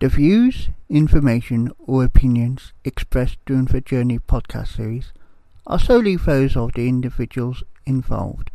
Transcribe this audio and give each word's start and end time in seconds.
The 0.00 0.08
views, 0.08 0.68
information, 0.88 1.72
or 1.76 2.04
opinions 2.04 2.72
expressed 2.84 3.38
during 3.44 3.64
the 3.64 3.80
Journey 3.80 4.20
podcast 4.20 4.76
series 4.76 5.12
are 5.66 5.80
solely 5.80 6.14
those 6.14 6.56
of 6.56 6.74
the 6.74 6.88
individuals 6.88 7.64
involved 7.84 8.52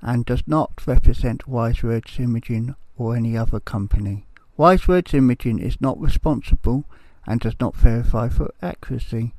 and 0.00 0.24
does 0.24 0.42
not 0.46 0.86
represent 0.86 1.46
Wise 1.46 1.82
Words 1.82 2.18
Imaging 2.18 2.74
or 2.96 3.14
any 3.14 3.36
other 3.36 3.60
company. 3.60 4.24
Wise 4.56 4.88
Words 4.88 5.12
Imaging 5.12 5.58
is 5.58 5.78
not 5.78 6.00
responsible 6.00 6.86
and 7.26 7.38
does 7.38 7.56
not 7.60 7.76
verify 7.76 8.30
for 8.30 8.54
accuracy. 8.62 9.34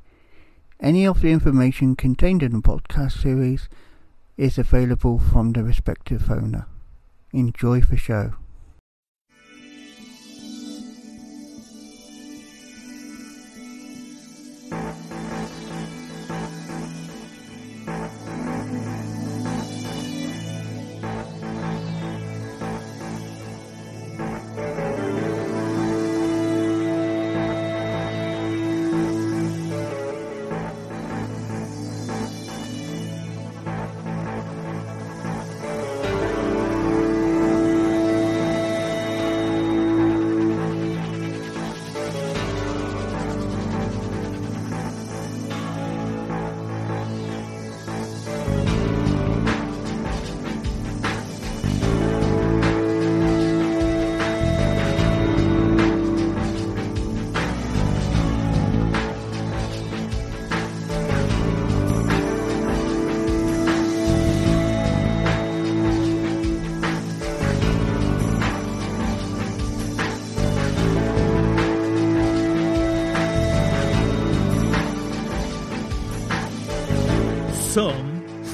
Any 0.79 1.07
of 1.07 1.21
the 1.21 1.31
information 1.31 1.95
contained 1.95 2.43
in 2.43 2.51
the 2.51 2.59
podcast 2.59 3.23
series 3.23 3.67
is 4.37 4.59
available 4.59 5.17
from 5.17 5.53
the 5.53 5.63
respective 5.63 6.29
owner. 6.29 6.67
Enjoy 7.33 7.81
the 7.81 7.97
show. 7.97 8.35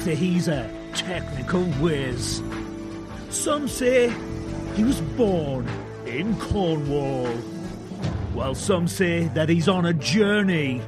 Say 0.06 0.14
he's 0.14 0.46
a 0.46 0.70
technical 0.94 1.64
whiz. 1.80 2.40
Some 3.30 3.66
say 3.66 4.14
he 4.76 4.84
was 4.84 5.00
born 5.00 5.68
in 6.06 6.38
Cornwall. 6.38 7.26
While 8.32 8.54
some 8.54 8.86
say 8.86 9.24
that 9.34 9.48
he's 9.48 9.66
on 9.66 9.84
a 9.84 9.92
journey. 9.92 10.80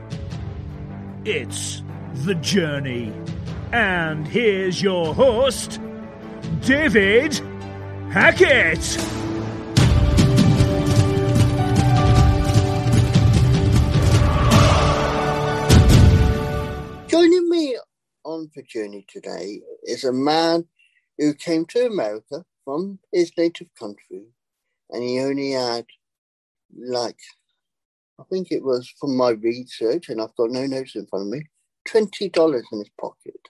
It's 1.24 1.82
The 2.14 2.36
Journey. 2.36 3.12
And 3.72 4.28
here's 4.28 4.80
your 4.80 5.12
host, 5.12 5.80
David 6.60 7.40
Hackett. 8.12 8.78
The 18.58 18.64
journey 18.64 19.06
today 19.08 19.60
is 19.84 20.02
a 20.02 20.12
man 20.12 20.66
who 21.16 21.32
came 21.32 21.64
to 21.64 21.86
America 21.86 22.44
from 22.64 22.98
his 23.12 23.30
native 23.38 23.68
country 23.78 24.24
and 24.90 25.04
he 25.04 25.20
only 25.20 25.52
had 25.52 25.86
like 26.76 27.20
I 28.20 28.24
think 28.30 28.50
it 28.50 28.64
was 28.64 28.92
from 29.00 29.16
my 29.16 29.30
research 29.30 30.08
and 30.08 30.20
I've 30.20 30.34
got 30.36 30.50
no 30.50 30.66
notes 30.66 30.96
in 30.96 31.06
front 31.06 31.26
of 31.26 31.30
me, 31.32 31.44
twenty 31.86 32.28
dollars 32.30 32.66
in 32.72 32.80
his 32.80 32.90
pocket. 33.00 33.40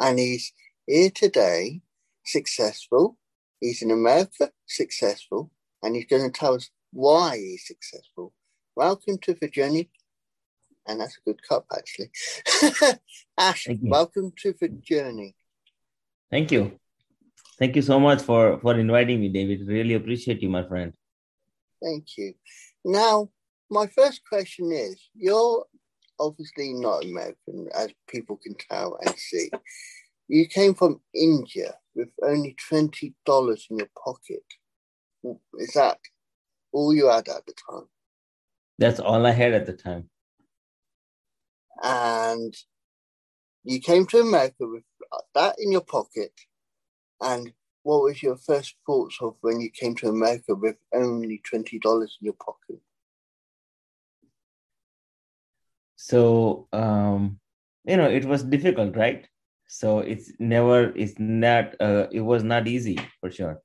And 0.00 0.18
he's 0.18 0.52
here 0.86 1.10
today, 1.10 1.82
successful. 2.24 3.18
He's 3.60 3.82
in 3.82 3.92
America, 3.92 4.50
successful, 4.66 5.52
and 5.82 5.96
he's 5.96 6.06
going 6.06 6.24
to 6.30 6.38
tell 6.40 6.54
us 6.54 6.70
why 6.92 7.36
he's 7.38 7.66
successful. 7.68 8.32
Welcome 8.76 9.18
to 9.22 9.36
the 9.40 9.48
journey, 9.48 9.90
and 10.90 11.00
that's 11.00 11.16
a 11.16 11.20
good 11.24 11.40
cup 11.42 11.64
actually. 11.72 12.10
Ash, 13.38 13.68
welcome 13.80 14.32
to 14.42 14.54
the 14.60 14.68
journey. 14.68 15.36
Thank 16.30 16.50
you. 16.52 16.78
Thank 17.58 17.76
you 17.76 17.82
so 17.82 18.00
much 18.00 18.22
for 18.22 18.58
for 18.60 18.78
inviting 18.78 19.20
me, 19.20 19.28
David. 19.28 19.66
Really 19.66 19.94
appreciate 19.94 20.42
you, 20.42 20.50
my 20.50 20.66
friend. 20.66 20.92
Thank 21.82 22.18
you. 22.18 22.34
Now, 22.84 23.30
my 23.70 23.86
first 23.86 24.22
question 24.28 24.72
is 24.72 24.96
you're 25.14 25.64
obviously 26.18 26.74
not 26.74 27.04
American, 27.04 27.68
as 27.74 27.88
people 28.08 28.36
can 28.36 28.54
tell 28.54 28.98
and 29.04 29.16
see. 29.16 29.50
You 30.28 30.46
came 30.46 30.74
from 30.74 31.00
India 31.14 31.74
with 31.94 32.10
only 32.22 32.54
$20 32.70 33.12
in 33.70 33.78
your 33.78 33.90
pocket. 34.04 34.44
Is 35.58 35.72
that 35.72 35.98
all 36.72 36.94
you 36.94 37.08
had 37.08 37.28
at 37.28 37.46
the 37.46 37.54
time? 37.68 37.88
That's 38.78 39.00
all 39.00 39.26
I 39.26 39.32
had 39.32 39.54
at 39.54 39.66
the 39.66 39.72
time. 39.72 40.08
And 41.82 42.54
you 43.64 43.80
came 43.80 44.06
to 44.06 44.20
America 44.20 44.66
with 44.66 44.84
that 45.34 45.56
in 45.58 45.72
your 45.72 45.82
pocket. 45.82 46.32
And 47.20 47.52
what 47.82 48.02
was 48.02 48.22
your 48.22 48.36
first 48.36 48.76
thoughts 48.86 49.18
of 49.20 49.36
when 49.40 49.60
you 49.60 49.70
came 49.70 49.94
to 49.96 50.08
America 50.08 50.54
with 50.54 50.76
only 50.94 51.42
$20 51.52 51.72
in 52.02 52.08
your 52.20 52.34
pocket? 52.34 52.80
So 55.96 56.68
um, 56.72 57.40
you 57.84 57.96
know, 57.96 58.08
it 58.08 58.24
was 58.24 58.42
difficult, 58.42 58.96
right? 58.96 59.26
So 59.66 60.00
it's 60.00 60.32
never, 60.38 60.92
it's 60.96 61.18
not, 61.18 61.74
uh, 61.80 62.06
it 62.12 62.20
was 62.20 62.42
not 62.42 62.68
easy 62.68 62.98
for 63.20 63.30
sure. 63.30 63.62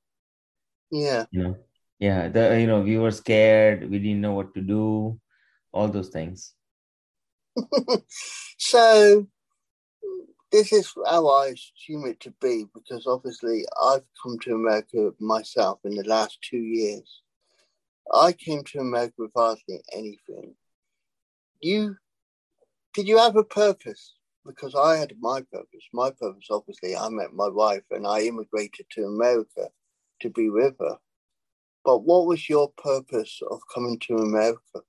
Yeah. 0.90 1.26
You 1.30 1.42
know, 1.42 1.56
yeah. 1.98 2.28
The 2.28 2.60
you 2.60 2.66
know, 2.66 2.80
we 2.80 2.98
were 2.98 3.10
scared. 3.10 3.88
We 3.90 3.98
didn't 3.98 4.20
know 4.20 4.32
what 4.32 4.54
to 4.54 4.60
do. 4.60 5.20
All 5.72 5.88
those 5.88 6.08
things. 6.08 6.54
so 8.58 9.26
this 10.52 10.72
is 10.72 10.92
how 11.06 11.28
I 11.28 11.48
assume 11.48 12.06
it 12.06 12.20
to 12.20 12.32
be 12.40 12.66
because 12.74 13.06
obviously 13.06 13.64
I've 13.82 14.04
come 14.22 14.38
to 14.40 14.54
America 14.54 15.12
myself 15.20 15.80
in 15.84 15.94
the 15.94 16.04
last 16.04 16.38
two 16.42 16.58
years. 16.58 17.22
I 18.12 18.32
came 18.32 18.62
to 18.64 18.78
America 18.78 19.14
with 19.18 19.32
hardly 19.34 19.82
anything. 19.92 20.54
You 21.60 21.96
did 22.94 23.08
you 23.08 23.18
have 23.18 23.36
a 23.36 23.44
purpose? 23.44 24.14
Because 24.46 24.74
I 24.74 24.96
had 24.96 25.12
my 25.20 25.42
purpose. 25.52 25.84
My 25.92 26.10
purpose, 26.10 26.46
obviously, 26.50 26.96
I 26.96 27.08
met 27.08 27.34
my 27.34 27.48
wife 27.48 27.82
and 27.90 28.06
I 28.06 28.20
immigrated 28.20 28.86
to 28.92 29.04
America 29.04 29.68
to 30.20 30.30
be 30.30 30.48
with 30.48 30.76
her. 30.78 30.96
But 31.84 32.04
what 32.04 32.26
was 32.26 32.48
your 32.48 32.70
purpose 32.70 33.40
of 33.50 33.60
coming 33.74 33.98
to 34.06 34.16
America? 34.16 34.80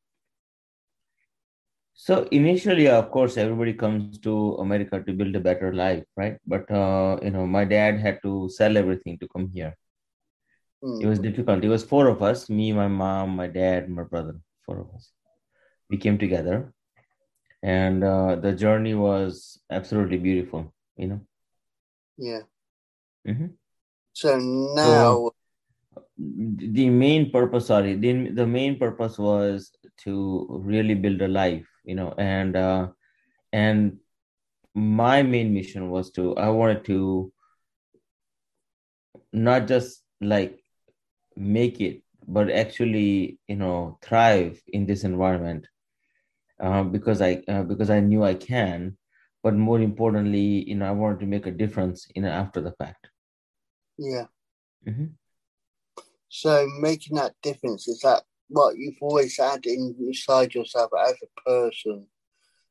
So 1.98 2.28
initially, 2.32 2.88
of 2.88 3.12
course, 3.12 3.38
everybody 3.38 3.74
comes 3.74 4.20
to 4.20 4.56
America 4.56 5.02
to 5.04 5.14
build 5.14 5.36
a 5.36 5.40
better 5.42 5.74
life, 5.74 6.06
right? 6.16 6.38
But 6.46 6.70
uh, 6.72 7.20
you 7.22 7.32
know, 7.32 7.46
my 7.46 7.66
dad 7.66 8.00
had 8.00 8.22
to 8.24 8.50
sell 8.50 8.78
everything 8.78 9.18
to 9.20 9.28
come 9.28 9.50
here. 9.54 9.76
Hmm. 10.84 11.02
It 11.02 11.08
was 11.08 11.20
difficult. 11.20 11.64
It 11.64 11.70
was 11.70 11.84
four 11.84 12.08
of 12.08 12.22
us: 12.22 12.50
me, 12.50 12.72
my 12.72 12.88
mom, 12.88 13.36
my 13.36 13.48
dad, 13.48 13.90
my 13.90 14.04
brother. 14.04 14.36
Four 14.66 14.82
of 14.82 14.88
us. 14.96 15.12
We 15.90 15.98
came 15.98 16.18
together, 16.18 16.74
and 17.64 18.04
uh, 18.04 18.36
the 18.36 18.54
journey 18.54 18.96
was 18.96 19.60
absolutely 19.72 20.18
beautiful. 20.18 20.74
You 20.98 21.08
know. 21.08 21.22
Yeah. 22.18 22.42
Mhm. 23.28 23.58
So 24.14 24.40
now, 24.40 25.32
The 26.18 26.90
main 26.90 27.32
purpose, 27.32 27.68
sorry, 27.68 27.96
the, 27.96 28.30
the 28.32 28.46
main 28.48 28.78
purpose 28.80 29.18
was 29.20 29.72
to 30.04 30.48
really 30.64 30.96
build 30.96 31.22
a 31.22 31.28
life, 31.28 31.68
you 31.88 31.96
know, 31.96 32.14
and 32.18 32.56
uh, 32.56 32.88
and 33.52 34.00
my 34.76 35.24
main 35.24 35.54
mission 35.54 35.90
was 35.90 36.12
to 36.12 36.36
I 36.38 36.50
wanted 36.50 36.86
to 36.86 37.32
not 39.34 39.68
just 39.68 40.04
like 40.22 40.64
make 41.36 41.82
it, 41.82 42.04
but 42.28 42.50
actually, 42.52 43.40
you 43.48 43.56
know, 43.56 43.98
thrive 44.02 44.62
in 44.68 44.86
this 44.86 45.04
environment 45.04 45.68
uh, 46.60 46.84
because 46.84 47.22
I 47.22 47.42
uh, 47.48 47.64
because 47.64 47.90
I 47.90 48.00
knew 48.02 48.24
I 48.24 48.36
can. 48.36 48.98
But 49.44 49.56
more 49.56 49.80
importantly, 49.80 50.68
you 50.68 50.76
know, 50.76 50.88
I 50.88 50.92
wanted 50.92 51.22
to 51.22 51.26
make 51.26 51.46
a 51.46 51.52
difference, 51.52 52.08
know, 52.22 52.30
after 52.30 52.60
the 52.62 52.74
fact. 52.74 53.08
yeah. 53.98 54.26
Mhm. 54.88 55.14
So 56.30 56.68
making 56.82 57.16
that 57.18 57.34
difference 57.42 57.88
is 57.88 58.02
that 58.02 58.24
what 58.50 58.78
you've 58.78 59.02
always 59.02 59.38
had 59.38 59.66
inside 59.66 60.54
yourself 60.54 60.92
as 61.08 61.16
a 61.22 61.42
person, 61.50 62.08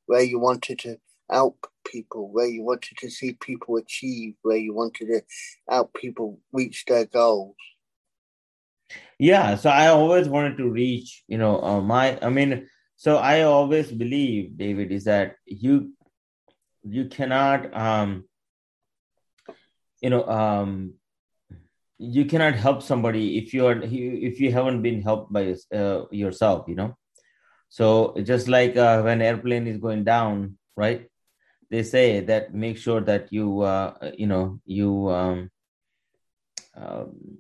where 0.06 0.23
you 0.23 0.38
wanted 0.38 0.78
to 0.81 0.99
help 1.31 1.67
people, 1.87 2.31
where 2.31 2.46
you 2.46 2.62
wanted 2.62 2.96
to 2.99 3.11
see 3.11 3.32
people 3.34 3.76
achieve, 3.76 4.34
where 4.43 4.56
you 4.56 4.75
wanted 4.75 5.06
to 5.06 5.23
help 5.69 5.94
people 5.94 6.40
reach 6.52 6.84
their 6.87 7.05
goals? 7.06 7.56
Yeah, 9.19 9.56
so 9.56 9.70
I 9.70 9.88
always 9.88 10.28
wanted 10.28 10.58
to 10.58 10.69
reach, 10.69 11.25
you 11.26 11.38
know, 11.38 11.61
uh, 11.62 11.81
my, 11.81 12.19
I 12.20 12.29
mean, 12.29 12.69
so 12.96 13.17
I 13.17 13.43
always 13.43 13.90
believe, 13.90 14.56
David, 14.56 14.93
is 14.93 15.05
that 15.05 15.37
you 15.44 15.93
you 16.88 17.06
cannot 17.06 17.76
um 17.76 18.25
you 20.00 20.11
know 20.11 20.26
um 20.26 20.94
you 21.98 22.25
cannot 22.26 22.54
help 22.54 22.82
somebody 22.82 23.38
if 23.38 23.54
you 23.54 23.66
are 23.66 23.81
if 23.82 24.40
you 24.40 24.52
haven't 24.52 24.82
been 24.82 25.02
helped 25.02 25.32
by 25.32 25.54
uh, 25.75 26.04
yourself 26.10 26.66
you 26.69 26.75
know? 26.75 26.96
So 27.69 28.14
just 28.22 28.48
like 28.48 28.76
uh, 28.76 29.02
when 29.02 29.22
airplane 29.22 29.66
is 29.66 29.78
going 29.78 30.04
down 30.04 30.58
right? 30.76 31.08
They 31.70 31.82
say 31.82 32.20
that 32.20 32.54
make 32.54 32.76
sure 32.76 33.00
that 33.00 33.32
you 33.32 33.62
uh, 33.62 34.12
you 34.16 34.26
know 34.26 34.60
you 34.64 35.08
um, 35.08 35.50
um, 36.76 37.38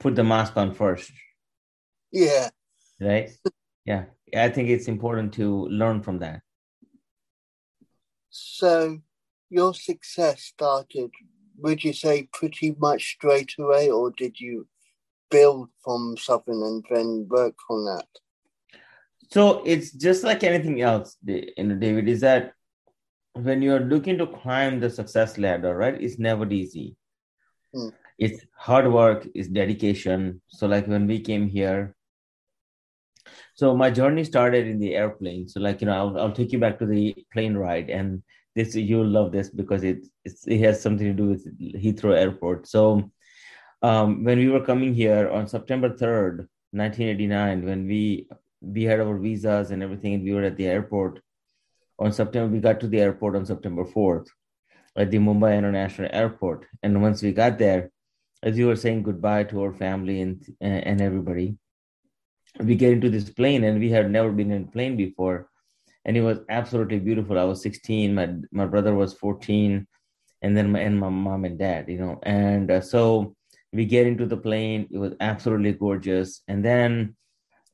put 0.00 0.16
the 0.16 0.24
mask 0.24 0.56
on 0.56 0.74
first. 0.74 1.12
Yeah. 2.10 2.48
Right? 3.00 3.30
Yeah. 3.84 4.06
I 4.34 4.48
think 4.48 4.68
it's 4.68 4.88
important 4.88 5.34
to 5.34 5.68
learn 5.68 6.02
from 6.02 6.18
that. 6.18 6.42
So 8.30 8.98
your 9.48 9.74
success 9.74 10.42
started 10.42 11.10
would 11.58 11.82
you 11.84 11.92
say 11.92 12.28
pretty 12.32 12.74
much 12.78 13.14
straight 13.14 13.52
away, 13.58 13.90
or 13.90 14.10
did 14.10 14.38
you 14.40 14.66
build 15.30 15.68
from 15.84 16.16
something 16.18 16.54
and 16.54 16.84
then 16.90 17.26
work 17.28 17.54
on 17.70 17.84
that? 17.84 18.06
So 19.30 19.62
it's 19.64 19.92
just 19.92 20.24
like 20.24 20.42
anything 20.42 20.80
else, 20.80 21.16
you 21.24 21.52
know, 21.58 21.74
David, 21.74 22.08
is 22.08 22.20
that 22.22 22.54
when 23.34 23.60
you're 23.62 23.80
looking 23.80 24.18
to 24.18 24.26
climb 24.26 24.80
the 24.80 24.90
success 24.90 25.36
ladder, 25.38 25.76
right, 25.76 26.00
it's 26.00 26.18
never 26.18 26.48
easy. 26.50 26.96
Hmm. 27.74 27.90
It's 28.18 28.44
hard 28.56 28.90
work, 28.90 29.28
it's 29.34 29.48
dedication. 29.48 30.40
So, 30.48 30.66
like 30.66 30.88
when 30.88 31.06
we 31.06 31.20
came 31.20 31.48
here, 31.48 31.94
so 33.54 33.76
my 33.76 33.90
journey 33.90 34.24
started 34.24 34.66
in 34.66 34.78
the 34.78 34.94
airplane. 34.94 35.48
So, 35.48 35.60
like, 35.60 35.80
you 35.80 35.86
know, 35.86 35.94
I'll, 35.94 36.18
I'll 36.18 36.32
take 36.32 36.52
you 36.52 36.58
back 36.58 36.78
to 36.78 36.86
the 36.86 37.14
plane 37.32 37.56
ride. 37.56 37.90
And 37.90 38.22
this 38.58 38.74
you'll 38.74 39.14
love 39.18 39.30
this 39.32 39.48
because 39.60 39.82
it 39.84 40.00
it 40.54 40.60
has 40.66 40.82
something 40.82 41.08
to 41.10 41.18
do 41.22 41.28
with 41.32 41.42
Heathrow 41.84 42.14
Airport. 42.24 42.66
So 42.74 42.82
um, 43.88 44.24
when 44.24 44.38
we 44.38 44.48
were 44.54 44.64
coming 44.70 44.92
here 45.02 45.24
on 45.30 45.46
September 45.46 45.90
third, 46.02 46.48
nineteen 46.72 47.08
eighty 47.12 47.28
nine, 47.38 47.64
when 47.68 47.86
we 47.92 48.02
we 48.60 48.82
had 48.90 49.00
our 49.00 49.18
visas 49.26 49.70
and 49.70 49.82
everything, 49.82 50.14
and 50.14 50.24
we 50.24 50.34
were 50.34 50.46
at 50.50 50.56
the 50.56 50.66
airport 50.66 51.20
on 51.98 52.10
September. 52.20 52.52
We 52.54 52.60
got 52.68 52.80
to 52.80 52.88
the 52.88 53.00
airport 53.00 53.36
on 53.36 53.46
September 53.46 53.84
fourth 53.84 54.28
at 54.96 55.10
the 55.12 55.18
Mumbai 55.18 55.52
International 55.56 56.10
Airport, 56.12 56.66
and 56.82 57.02
once 57.06 57.22
we 57.22 57.32
got 57.42 57.58
there, 57.58 57.82
as 58.42 58.56
we 58.56 58.64
were 58.64 58.80
saying 58.84 59.04
goodbye 59.04 59.44
to 59.44 59.62
our 59.62 59.74
family 59.84 60.20
and 60.24 60.42
and 60.60 61.00
everybody, 61.00 61.48
we 62.70 62.74
get 62.82 62.92
into 62.96 63.10
this 63.10 63.30
plane, 63.30 63.62
and 63.62 63.78
we 63.78 63.90
had 63.96 64.10
never 64.10 64.32
been 64.32 64.50
in 64.50 64.64
a 64.64 64.72
plane 64.76 64.96
before 64.96 65.38
and 66.08 66.16
it 66.16 66.22
was 66.22 66.38
absolutely 66.48 66.98
beautiful. 66.98 67.38
I 67.38 67.44
was 67.44 67.62
16, 67.62 68.14
my 68.14 68.30
my 68.50 68.64
brother 68.64 68.94
was 68.94 69.12
14, 69.12 69.86
and 70.40 70.56
then 70.56 70.72
my 70.72 70.80
and 70.80 70.98
my 70.98 71.10
mom 71.10 71.44
and 71.44 71.58
dad, 71.58 71.84
you 71.88 71.98
know, 71.98 72.18
and 72.22 72.70
uh, 72.70 72.80
so 72.80 73.36
we 73.74 73.84
get 73.84 74.06
into 74.06 74.24
the 74.24 74.38
plane. 74.38 74.88
It 74.90 74.96
was 74.96 75.12
absolutely 75.20 75.74
gorgeous, 75.74 76.40
and 76.48 76.64
then 76.64 77.14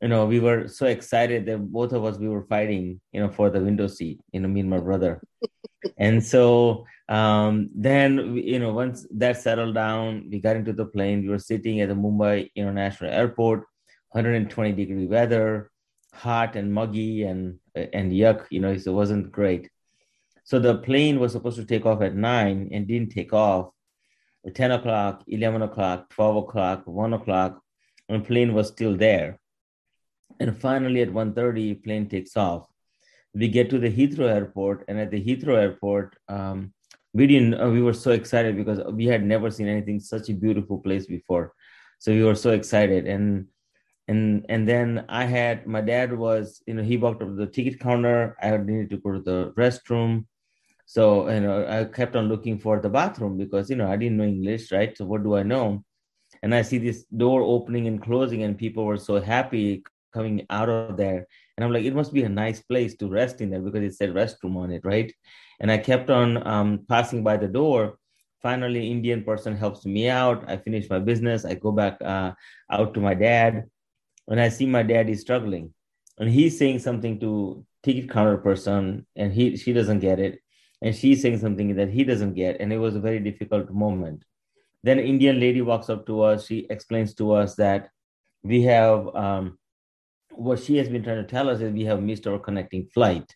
you 0.02 0.08
know 0.08 0.26
we 0.26 0.40
were 0.40 0.66
so 0.66 0.86
excited 0.86 1.46
that 1.46 1.58
both 1.72 1.92
of 1.92 2.04
us 2.04 2.18
we 2.18 2.28
were 2.28 2.44
fighting, 2.46 3.00
you 3.12 3.20
know, 3.20 3.30
for 3.30 3.50
the 3.50 3.60
window 3.60 3.86
seat, 3.86 4.18
you 4.32 4.40
know, 4.40 4.48
me 4.48 4.60
and 4.60 4.70
my 4.70 4.80
brother, 4.80 5.22
and 5.96 6.18
so 6.20 6.84
um, 7.08 7.70
then 7.72 8.36
you 8.36 8.58
know 8.58 8.72
once 8.72 9.06
that 9.12 9.40
settled 9.40 9.76
down, 9.76 10.28
we 10.28 10.40
got 10.40 10.56
into 10.56 10.72
the 10.72 10.86
plane. 10.86 11.22
We 11.22 11.28
were 11.28 11.38
sitting 11.38 11.80
at 11.82 11.88
the 11.88 11.94
Mumbai 11.94 12.50
International 12.56 13.12
Airport, 13.12 13.60
120 14.10 14.72
degree 14.72 15.06
weather 15.06 15.70
hot 16.14 16.54
and 16.54 16.72
muggy 16.72 17.24
and 17.24 17.58
and 17.74 18.12
yuck 18.12 18.46
you 18.50 18.60
know 18.60 18.72
it 18.72 18.86
wasn't 18.86 19.32
great. 19.32 19.70
So 20.44 20.58
the 20.58 20.78
plane 20.78 21.18
was 21.18 21.32
supposed 21.32 21.56
to 21.56 21.64
take 21.64 21.86
off 21.86 22.02
at 22.02 22.14
9 22.14 22.68
and 22.72 22.86
didn't 22.86 23.10
take 23.10 23.32
off. 23.32 23.70
At 24.46 24.54
10 24.54 24.72
o'clock 24.72 25.24
11 25.26 25.62
o'clock 25.62 26.10
12 26.10 26.36
o'clock 26.36 26.82
1 26.86 27.12
o'clock 27.14 27.62
and 28.08 28.26
plane 28.26 28.52
was 28.52 28.68
still 28.68 28.96
there. 28.96 29.38
And 30.38 30.56
finally 30.56 31.00
at 31.00 31.08
1.30 31.08 31.82
plane 31.82 32.08
takes 32.08 32.36
off. 32.36 32.66
We 33.32 33.48
get 33.48 33.70
to 33.70 33.78
the 33.78 33.90
heathrow 33.90 34.28
airport 34.28 34.84
and 34.88 35.00
at 35.00 35.10
the 35.10 35.24
heathrow 35.24 35.56
airport 35.56 36.16
um, 36.28 36.74
we 37.14 37.26
didn't 37.26 37.54
uh, 37.54 37.70
we 37.70 37.80
were 37.80 37.94
so 37.94 38.10
excited 38.10 38.56
because 38.56 38.80
we 38.92 39.06
had 39.06 39.24
never 39.24 39.50
seen 39.50 39.68
anything 39.68 40.00
such 40.00 40.28
a 40.28 40.34
beautiful 40.34 40.78
place 40.78 41.06
before. 41.06 41.54
So 42.00 42.12
we 42.12 42.24
were 42.24 42.34
so 42.34 42.50
excited. 42.50 43.06
And 43.06 43.46
and 44.08 44.44
and 44.48 44.68
then 44.68 45.06
I 45.08 45.24
had 45.24 45.66
my 45.66 45.80
dad 45.80 46.16
was 46.16 46.62
you 46.66 46.74
know 46.74 46.82
he 46.82 46.96
walked 46.96 47.22
up 47.22 47.28
to 47.28 47.34
the 47.34 47.46
ticket 47.46 47.80
counter. 47.80 48.36
I 48.42 48.56
needed 48.56 48.90
to 48.90 48.98
go 48.98 49.12
to 49.12 49.20
the 49.20 49.52
restroom, 49.56 50.26
so 50.86 51.28
you 51.30 51.40
know 51.40 51.66
I 51.66 51.84
kept 51.84 52.16
on 52.16 52.28
looking 52.28 52.58
for 52.58 52.80
the 52.80 52.90
bathroom 52.90 53.38
because 53.38 53.70
you 53.70 53.76
know 53.76 53.90
I 53.90 53.96
didn't 53.96 54.18
know 54.18 54.24
English, 54.24 54.72
right? 54.72 54.96
So 54.96 55.06
what 55.06 55.22
do 55.22 55.36
I 55.36 55.42
know? 55.42 55.84
And 56.42 56.54
I 56.54 56.62
see 56.62 56.78
this 56.78 57.04
door 57.04 57.40
opening 57.42 57.86
and 57.86 58.02
closing, 58.02 58.42
and 58.42 58.58
people 58.58 58.84
were 58.84 58.98
so 58.98 59.20
happy 59.20 59.82
coming 60.12 60.46
out 60.50 60.68
of 60.68 60.96
there. 60.96 61.26
And 61.56 61.64
I'm 61.64 61.72
like, 61.72 61.84
it 61.84 61.94
must 61.94 62.12
be 62.12 62.24
a 62.24 62.28
nice 62.28 62.60
place 62.60 62.94
to 62.96 63.08
rest 63.08 63.40
in 63.40 63.50
there 63.50 63.60
because 63.60 63.82
it 63.82 63.94
said 63.94 64.14
restroom 64.14 64.56
on 64.56 64.70
it, 64.70 64.84
right? 64.84 65.12
And 65.60 65.70
I 65.70 65.78
kept 65.78 66.10
on 66.10 66.46
um, 66.46 66.84
passing 66.88 67.24
by 67.24 67.36
the 67.36 67.48
door. 67.48 67.98
Finally, 68.42 68.90
Indian 68.90 69.24
person 69.24 69.56
helps 69.56 69.86
me 69.86 70.08
out. 70.08 70.44
I 70.46 70.58
finish 70.58 70.88
my 70.90 70.98
business. 70.98 71.44
I 71.44 71.54
go 71.54 71.72
back 71.72 71.96
uh, 72.02 72.32
out 72.70 72.92
to 72.94 73.00
my 73.00 73.14
dad 73.14 73.64
when 74.26 74.38
I 74.38 74.48
see 74.48 74.66
my 74.66 74.82
dad 74.82 75.08
is 75.08 75.20
struggling 75.20 75.72
and 76.18 76.28
he's 76.28 76.58
saying 76.58 76.78
something 76.78 77.20
to 77.20 77.64
ticket 77.82 78.10
counter 78.10 78.38
person 78.38 79.06
and 79.16 79.32
he 79.32 79.56
she 79.56 79.72
doesn't 79.72 80.00
get 80.00 80.18
it 80.18 80.40
and 80.82 80.94
she's 80.94 81.22
saying 81.22 81.38
something 81.38 81.74
that 81.76 81.90
he 81.90 82.04
doesn't 82.04 82.34
get 82.34 82.60
and 82.60 82.72
it 82.72 82.78
was 82.78 82.96
a 82.96 83.00
very 83.00 83.20
difficult 83.20 83.70
moment. 83.70 84.24
Then 84.82 84.98
an 84.98 85.06
indian 85.06 85.40
lady 85.40 85.62
walks 85.62 85.88
up 85.88 86.06
to 86.06 86.22
us. 86.22 86.46
She 86.46 86.66
explains 86.70 87.14
to 87.14 87.32
us 87.32 87.54
that 87.56 87.88
we 88.42 88.62
have 88.62 89.14
um, 89.14 89.58
what 90.30 90.60
she 90.60 90.76
has 90.76 90.88
been 90.88 91.02
trying 91.02 91.24
to 91.24 91.30
tell 91.30 91.48
us 91.48 91.60
is 91.60 91.72
we 91.72 91.84
have 91.84 92.02
missed 92.02 92.26
our 92.26 92.38
connecting 92.38 92.86
flight. 92.92 93.34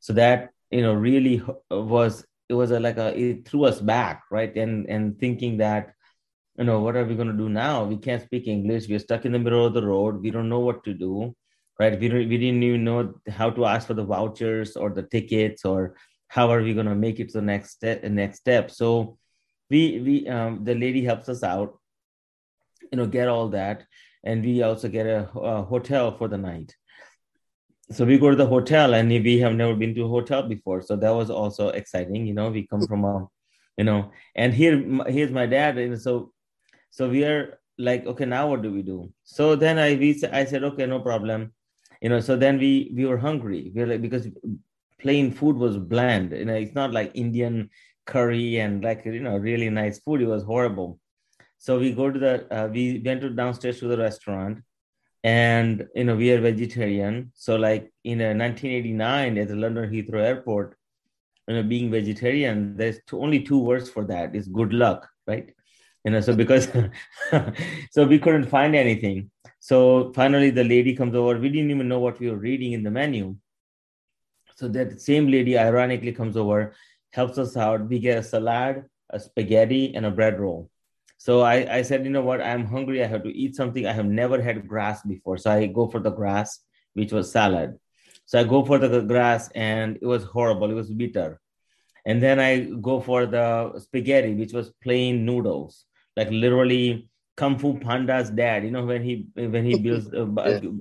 So 0.00 0.12
that 0.14 0.50
you 0.70 0.82
know 0.82 0.92
really 0.92 1.42
was 1.70 2.24
it 2.48 2.54
was 2.54 2.70
a, 2.70 2.78
like 2.78 2.98
a 2.98 3.18
it 3.18 3.48
threw 3.48 3.64
us 3.64 3.80
back 3.80 4.22
right? 4.30 4.54
And 4.56 4.86
and 4.88 5.18
thinking 5.18 5.58
that 5.58 5.95
you 6.58 6.64
know, 6.64 6.80
what 6.80 6.96
are 6.96 7.04
we 7.04 7.14
going 7.14 7.28
to 7.28 7.34
do 7.34 7.48
now? 7.48 7.84
We 7.84 7.96
can't 7.98 8.22
speak 8.22 8.46
English. 8.46 8.88
We're 8.88 8.98
stuck 8.98 9.24
in 9.24 9.32
the 9.32 9.38
middle 9.38 9.66
of 9.66 9.74
the 9.74 9.86
road. 9.86 10.22
We 10.22 10.30
don't 10.30 10.48
know 10.48 10.60
what 10.60 10.84
to 10.84 10.94
do, 10.94 11.34
right? 11.78 11.98
We, 11.98 12.08
we 12.08 12.38
didn't 12.38 12.62
even 12.62 12.84
know 12.84 13.14
how 13.28 13.50
to 13.50 13.66
ask 13.66 13.86
for 13.86 13.94
the 13.94 14.04
vouchers 14.04 14.76
or 14.76 14.90
the 14.90 15.02
tickets 15.02 15.64
or 15.64 15.96
how 16.28 16.50
are 16.50 16.62
we 16.62 16.74
going 16.74 16.86
to 16.86 16.94
make 16.94 17.20
it 17.20 17.28
to 17.28 17.38
the 17.38 17.42
next 17.42 17.72
step, 17.72 18.02
next 18.04 18.38
step. 18.38 18.70
So 18.70 19.18
we, 19.68 20.00
we, 20.00 20.28
um, 20.28 20.64
the 20.64 20.74
lady 20.74 21.04
helps 21.04 21.28
us 21.28 21.42
out, 21.42 21.78
you 22.90 22.96
know, 22.96 23.06
get 23.06 23.28
all 23.28 23.48
that. 23.48 23.84
And 24.24 24.42
we 24.42 24.62
also 24.62 24.88
get 24.88 25.06
a, 25.06 25.28
a 25.38 25.62
hotel 25.62 26.16
for 26.16 26.26
the 26.26 26.38
night. 26.38 26.74
So 27.92 28.04
we 28.04 28.18
go 28.18 28.30
to 28.30 28.36
the 28.36 28.46
hotel 28.46 28.94
and 28.94 29.08
we 29.08 29.38
have 29.38 29.54
never 29.54 29.76
been 29.76 29.94
to 29.94 30.04
a 30.04 30.08
hotel 30.08 30.42
before. 30.42 30.82
So 30.82 30.96
that 30.96 31.14
was 31.14 31.30
also 31.30 31.68
exciting. 31.68 32.26
You 32.26 32.34
know, 32.34 32.50
we 32.50 32.66
come 32.66 32.84
from 32.86 33.04
a, 33.04 33.28
you 33.76 33.84
know, 33.84 34.10
and 34.34 34.52
here, 34.52 34.82
here's 35.06 35.30
my 35.30 35.46
dad. 35.46 35.78
And 35.78 36.00
so 36.00 36.32
so 36.90 37.08
we 37.08 37.24
are 37.24 37.58
like, 37.78 38.06
okay, 38.06 38.24
now 38.24 38.48
what 38.48 38.62
do 38.62 38.72
we 38.72 38.82
do? 38.82 39.12
So 39.24 39.56
then 39.56 39.78
I 39.78 39.94
we 39.94 40.22
I 40.32 40.44
said, 40.44 40.64
okay, 40.64 40.86
no 40.86 41.00
problem. 41.00 41.52
You 42.00 42.10
know, 42.10 42.20
so 42.20 42.36
then 42.36 42.58
we 42.58 42.92
we 42.94 43.06
were 43.06 43.18
hungry. 43.18 43.72
We 43.74 43.80
were 43.80 43.86
like 43.86 44.02
because 44.02 44.28
plain 44.98 45.30
food 45.30 45.56
was 45.56 45.76
bland. 45.76 46.32
You 46.32 46.44
know, 46.44 46.54
it's 46.54 46.74
not 46.74 46.92
like 46.92 47.10
Indian 47.14 47.70
curry 48.06 48.58
and 48.58 48.82
like 48.82 49.04
you 49.04 49.20
know 49.20 49.36
really 49.36 49.70
nice 49.70 49.98
food. 49.98 50.22
It 50.22 50.26
was 50.26 50.42
horrible. 50.42 50.98
So 51.58 51.78
we 51.78 51.92
go 51.92 52.10
to 52.10 52.18
the 52.18 52.34
uh, 52.56 52.68
we 52.68 53.02
went 53.04 53.20
to 53.22 53.30
downstairs 53.30 53.80
to 53.80 53.88
the 53.88 53.98
restaurant, 53.98 54.62
and 55.24 55.86
you 55.94 56.04
know 56.04 56.16
we 56.16 56.30
are 56.32 56.40
vegetarian. 56.40 57.32
So 57.34 57.56
like 57.56 57.92
in 58.04 58.20
uh, 58.20 58.34
1989 58.34 59.38
at 59.38 59.48
the 59.48 59.56
London 59.56 59.90
Heathrow 59.90 60.22
Airport, 60.22 60.76
you 61.48 61.54
know 61.56 61.62
being 61.62 61.90
vegetarian, 61.90 62.76
there's 62.76 63.00
two, 63.06 63.20
only 63.20 63.42
two 63.42 63.58
words 63.58 63.90
for 63.90 64.04
that: 64.04 64.34
is 64.34 64.48
good 64.48 64.72
luck, 64.72 65.08
right? 65.26 65.52
You 66.06 66.12
know 66.12 66.20
so 66.22 66.34
because 66.34 66.68
so 67.90 68.06
we 68.06 68.18
couldn't 68.18 68.46
find 68.46 68.76
anything 68.76 69.30
so 69.60 70.12
finally 70.14 70.50
the 70.50 70.64
lady 70.64 70.94
comes 70.96 71.16
over 71.16 71.38
we 71.38 71.50
didn't 71.50 71.72
even 71.72 71.88
know 71.88 72.00
what 72.00 72.20
we 72.20 72.30
were 72.30 72.38
reading 72.38 72.72
in 72.72 72.84
the 72.84 72.90
menu 72.90 73.36
so 74.56 74.68
that 74.68 75.00
same 75.00 75.28
lady 75.28 75.58
ironically 75.58 76.12
comes 76.12 76.36
over 76.36 76.74
helps 77.12 77.38
us 77.38 77.56
out 77.56 77.88
we 77.88 77.98
get 77.98 78.18
a 78.18 78.22
salad 78.22 78.84
a 79.10 79.20
spaghetti 79.20 79.94
and 79.94 80.06
a 80.06 80.10
bread 80.10 80.40
roll 80.40 80.70
So 81.26 81.40
I, 81.42 81.78
I 81.78 81.82
said, 81.82 82.04
you 82.06 82.12
know 82.14 82.22
what, 82.28 82.42
I'm 82.42 82.66
hungry. 82.66 82.98
I 83.02 83.08
have 83.08 83.22
to 83.24 83.32
eat 83.32 83.56
something. 83.56 83.86
I 83.86 83.94
have 83.98 84.06
never 84.06 84.36
had 84.46 84.68
grass 84.68 85.00
before. 85.02 85.38
So 85.38 85.50
I 85.50 85.66
go 85.78 85.88
for 85.88 86.00
the 86.06 86.12
grass, 86.12 86.60
which 86.92 87.12
was 87.16 87.32
salad. 87.32 87.78
So 88.26 88.38
I 88.40 88.44
go 88.44 88.60
for 88.68 88.78
the 88.78 89.00
grass 89.00 89.48
and 89.54 89.96
it 90.02 90.04
was 90.04 90.24
horrible. 90.24 90.70
It 90.70 90.74
was 90.74 90.92
bitter. 90.92 91.40
And 92.04 92.22
then 92.22 92.38
I 92.38 92.68
go 92.90 93.00
for 93.00 93.24
the 93.24 93.80
spaghetti, 93.80 94.34
which 94.34 94.52
was 94.52 94.70
plain 94.84 95.24
noodles, 95.24 95.85
like 96.16 96.30
literally 96.30 97.08
Kung 97.36 97.58
Fu 97.58 97.78
Panda's 97.78 98.30
dad. 98.30 98.64
You 98.64 98.70
know 98.70 98.84
when 98.84 99.02
he 99.02 99.28
when 99.34 99.64
he 99.64 99.78
builds 99.78 100.12
uh, 100.14 100.26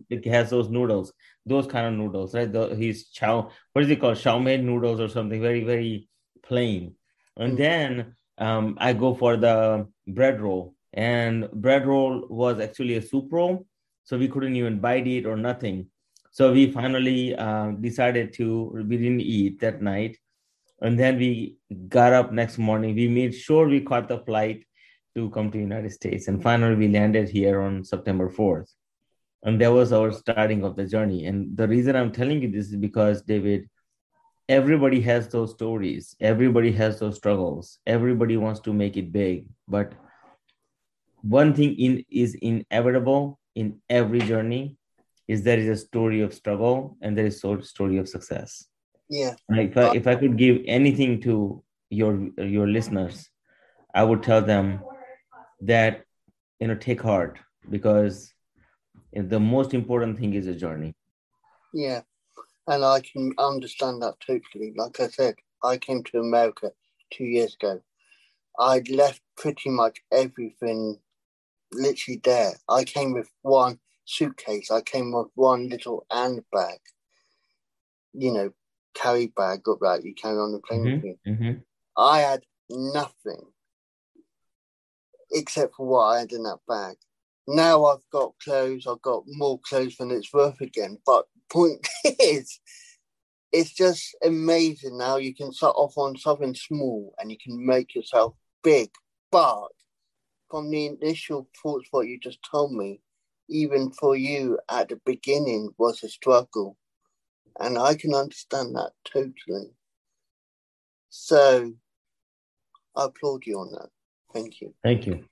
yeah. 0.09 0.19
he 0.21 0.29
has 0.29 0.49
those 0.49 0.69
noodles, 0.69 1.13
those 1.45 1.67
kind 1.67 1.87
of 1.87 1.93
noodles, 1.93 2.33
right? 2.33 2.51
The, 2.51 2.75
he's 2.75 3.09
chow. 3.09 3.51
What 3.73 3.83
is 3.83 3.89
it 3.89 3.99
called? 3.99 4.17
Chow 4.17 4.39
mein 4.39 4.65
noodles 4.65 4.99
or 4.99 5.09
something. 5.09 5.41
Very 5.41 5.63
very 5.63 6.07
plain. 6.43 6.95
And 7.37 7.53
mm-hmm. 7.53 7.61
then 7.61 8.15
um, 8.37 8.77
I 8.79 8.93
go 8.93 9.13
for 9.13 9.35
the 9.35 9.87
bread 10.07 10.41
roll, 10.41 10.75
and 10.93 11.49
bread 11.51 11.85
roll 11.85 12.25
was 12.29 12.59
actually 12.59 12.95
a 12.95 13.01
soup 13.01 13.27
roll, 13.31 13.65
so 14.05 14.17
we 14.17 14.29
couldn't 14.29 14.55
even 14.55 14.79
bite 14.79 15.07
it 15.07 15.25
or 15.25 15.35
nothing. 15.35 15.87
So 16.31 16.51
we 16.51 16.71
finally 16.71 17.35
uh, 17.35 17.71
decided 17.71 18.33
to 18.33 18.71
we 18.87 18.97
didn't 18.97 19.21
eat 19.21 19.59
that 19.59 19.81
night, 19.81 20.17
and 20.81 20.97
then 20.97 21.17
we 21.17 21.57
got 21.89 22.13
up 22.13 22.31
next 22.31 22.57
morning. 22.57 22.95
We 22.95 23.09
made 23.09 23.35
sure 23.35 23.67
we 23.67 23.81
caught 23.81 24.07
the 24.07 24.19
flight 24.19 24.65
to 25.15 25.29
come 25.29 25.51
to 25.51 25.57
United 25.57 25.91
States, 25.91 26.27
and 26.27 26.41
finally 26.41 26.75
we 26.75 26.87
landed 26.87 27.29
here 27.29 27.61
on 27.61 27.83
September 27.83 28.29
fourth, 28.29 28.71
and 29.43 29.59
that 29.61 29.71
was 29.71 29.93
our 29.93 30.11
starting 30.11 30.63
of 30.63 30.75
the 30.75 30.85
journey. 30.85 31.25
And 31.25 31.55
the 31.55 31.67
reason 31.67 31.95
I'm 31.95 32.11
telling 32.11 32.41
you 32.41 32.51
this 32.51 32.67
is 32.67 32.75
because 32.75 33.21
David, 33.21 33.69
everybody 34.49 35.01
has 35.01 35.27
those 35.27 35.51
stories. 35.51 36.15
Everybody 36.19 36.71
has 36.73 36.99
those 36.99 37.15
struggles. 37.15 37.79
Everybody 37.85 38.37
wants 38.37 38.59
to 38.61 38.73
make 38.73 38.97
it 38.97 39.11
big. 39.11 39.45
But 39.67 39.93
one 41.21 41.53
thing 41.53 41.75
in 41.75 42.05
is 42.09 42.35
inevitable 42.35 43.39
in 43.55 43.81
every 43.89 44.19
journey 44.19 44.75
is 45.27 45.43
there 45.43 45.57
is 45.57 45.69
a 45.69 45.75
story 45.75 46.21
of 46.21 46.33
struggle 46.33 46.97
and 47.01 47.17
there 47.17 47.25
is 47.25 47.43
a 47.43 47.61
story 47.63 47.97
of 47.97 48.07
success. 48.07 48.65
Yeah. 49.09 49.35
Like 49.49 49.71
if 49.71 49.77
I, 49.77 49.95
if 49.95 50.07
I 50.07 50.15
could 50.15 50.37
give 50.37 50.61
anything 50.67 51.21
to 51.21 51.63
your 51.89 52.29
your 52.37 52.67
listeners 52.67 53.29
i 53.93 54.03
would 54.03 54.23
tell 54.23 54.41
them 54.41 54.79
that 55.61 56.03
you 56.59 56.67
know 56.67 56.75
take 56.75 57.01
heart 57.01 57.39
because 57.69 58.33
the 59.13 59.39
most 59.39 59.73
important 59.73 60.19
thing 60.19 60.33
is 60.33 60.47
a 60.47 60.55
journey 60.55 60.93
yeah 61.73 62.01
and 62.67 62.83
I 62.83 63.01
can 63.01 63.33
understand 63.37 64.01
that 64.01 64.15
totally. 64.25 64.73
Like 64.75 64.99
I 64.99 65.07
said, 65.07 65.35
I 65.63 65.77
came 65.77 66.03
to 66.05 66.19
America 66.19 66.71
two 67.11 67.25
years 67.25 67.55
ago. 67.55 67.81
I'd 68.59 68.89
left 68.89 69.21
pretty 69.37 69.69
much 69.69 69.99
everything 70.11 70.99
literally 71.71 72.21
there. 72.23 72.53
I 72.69 72.83
came 72.83 73.13
with 73.13 73.29
one 73.41 73.79
suitcase. 74.05 74.71
I 74.71 74.81
came 74.81 75.11
with 75.11 75.27
one 75.35 75.69
little 75.69 76.05
handbag, 76.11 76.79
you 78.13 78.31
know, 78.31 78.51
carry 78.93 79.27
bag 79.27 79.67
up 79.69 79.79
that 79.81 80.03
you 80.03 80.13
carry 80.15 80.37
on 80.37 80.53
the 80.53 80.59
plane. 80.59 81.17
Mm-hmm, 81.25 81.31
mm-hmm. 81.31 81.59
I 81.97 82.19
had 82.19 82.43
nothing 82.69 83.41
except 85.35 85.75
for 85.75 85.85
what 85.85 86.05
I 86.05 86.19
had 86.21 86.31
in 86.31 86.43
that 86.43 86.59
bag. 86.67 86.95
Now 87.47 87.85
I've 87.85 88.09
got 88.11 88.33
clothes. 88.43 88.87
I've 88.87 89.01
got 89.01 89.23
more 89.27 89.59
clothes 89.59 89.97
than 89.97 90.09
it's 90.09 90.33
worth 90.33 90.61
again. 90.61 90.97
But 91.05 91.25
point 91.49 91.87
is, 92.05 92.59
it's 93.51 93.73
just 93.73 94.15
amazing 94.23 94.97
now 94.97 95.17
you 95.17 95.35
can 95.35 95.51
start 95.51 95.75
off 95.77 95.97
on 95.97 96.17
something 96.17 96.55
small 96.55 97.13
and 97.19 97.29
you 97.29 97.37
can 97.37 97.63
make 97.63 97.93
yourself 97.93 98.33
big. 98.63 98.89
But 99.31 99.67
from 100.49 100.71
the 100.71 100.87
initial 100.87 101.47
thoughts, 101.61 101.87
what 101.91 102.07
you 102.07 102.19
just 102.19 102.39
told 102.49 102.73
me, 102.73 103.01
even 103.49 103.91
for 103.91 104.15
you 104.15 104.57
at 104.69 104.89
the 104.89 104.99
beginning 105.05 105.69
was 105.77 106.03
a 106.03 106.09
struggle. 106.09 106.77
And 107.59 107.77
I 107.77 107.95
can 107.95 108.13
understand 108.13 108.75
that 108.75 108.91
totally. 109.05 109.71
So 111.09 111.73
I 112.95 113.05
applaud 113.05 113.45
you 113.45 113.59
on 113.59 113.71
that. 113.71 113.89
Thank 114.35 114.59
you. 114.59 114.73
Thank 114.83 115.07
you. 115.07 115.23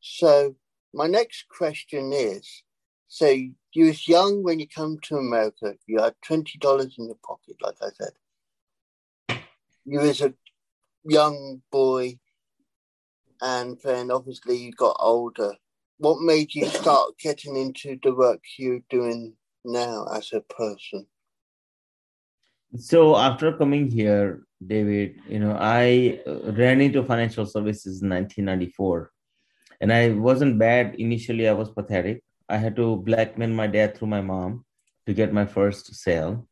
So 0.00 0.56
my 0.92 1.06
next 1.06 1.46
question 1.48 2.12
is 2.12 2.64
so 3.06 3.28
you 3.28 3.86
was 3.86 4.08
young 4.08 4.42
when 4.42 4.58
you 4.58 4.66
come 4.66 4.98
to 5.02 5.16
America. 5.16 5.76
You 5.86 6.02
had 6.02 6.14
twenty 6.26 6.58
dollars 6.58 6.96
in 6.98 7.06
your 7.06 7.18
pocket, 7.24 7.56
like 7.62 7.76
I 7.80 7.90
said. 7.96 9.38
You 9.84 10.00
was 10.00 10.20
a 10.20 10.34
young 11.04 11.62
boy, 11.70 12.18
and 13.40 13.78
then 13.84 14.10
obviously 14.10 14.56
you 14.56 14.72
got 14.72 14.96
older. 14.98 15.54
What 15.98 16.20
made 16.20 16.52
you 16.52 16.66
start 16.66 17.18
getting 17.18 17.56
into 17.56 17.96
the 18.02 18.12
work 18.12 18.40
you're 18.58 18.82
doing 18.90 19.34
now 19.64 20.06
as 20.12 20.32
a 20.32 20.40
person? 20.40 21.06
So 22.76 23.16
after 23.16 23.52
coming 23.52 23.90
here, 23.90 24.44
David, 24.66 25.20
you 25.28 25.38
know, 25.38 25.56
I 25.58 26.20
ran 26.26 26.80
into 26.80 27.04
financial 27.04 27.46
services 27.46 28.02
in 28.02 28.08
1994, 28.08 29.10
and 29.80 29.92
I 29.92 30.10
wasn't 30.10 30.58
bad 30.58 30.94
initially. 30.94 31.48
I 31.48 31.52
was 31.52 31.70
pathetic 31.70 32.22
I 32.52 32.58
had 32.58 32.76
to 32.76 32.96
blackmail 32.96 33.48
my 33.48 33.66
dad 33.66 33.96
through 33.96 34.08
my 34.08 34.20
mom 34.20 34.66
to 35.06 35.14
get 35.14 35.32
my 35.32 35.46
first 35.46 35.94
sale. 35.94 36.46